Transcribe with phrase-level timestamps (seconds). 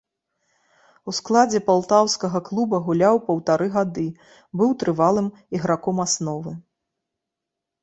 [1.11, 4.07] У складзе палтаўскага клуба гуляў паўтары гады,
[4.63, 5.31] быў трывалым
[5.61, 6.51] іграком асновы.